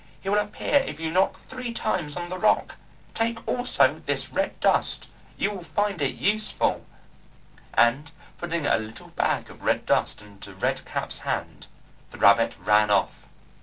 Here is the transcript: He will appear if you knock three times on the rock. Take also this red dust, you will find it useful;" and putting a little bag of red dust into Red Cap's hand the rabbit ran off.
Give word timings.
He 0.19 0.29
will 0.29 0.39
appear 0.39 0.77
if 0.77 0.99
you 0.99 1.11
knock 1.11 1.37
three 1.37 1.71
times 1.71 2.17
on 2.17 2.27
the 2.29 2.39
rock. 2.39 2.75
Take 3.13 3.47
also 3.47 4.01
this 4.07 4.31
red 4.31 4.59
dust, 4.59 5.05
you 5.37 5.51
will 5.51 5.61
find 5.63 6.01
it 6.01 6.15
useful;" 6.15 6.83
and 7.75 8.09
putting 8.39 8.65
a 8.65 8.79
little 8.79 9.09
bag 9.09 9.51
of 9.51 9.61
red 9.61 9.85
dust 9.85 10.23
into 10.23 10.55
Red 10.55 10.85
Cap's 10.85 11.19
hand 11.19 11.67
the 12.09 12.17
rabbit 12.17 12.57
ran 12.65 12.89
off. 12.89 13.27